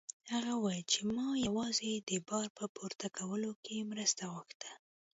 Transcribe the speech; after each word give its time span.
هغه 0.33 0.51
وویل 0.55 0.85
چې 0.91 0.99
ما 1.15 1.27
یوازې 1.47 1.91
د 2.09 2.11
بار 2.27 2.47
په 2.57 2.65
پورته 2.75 3.07
کولو 3.17 3.51
کې 3.63 3.87
مرسته 3.91 4.23
غوښته. 4.31 4.71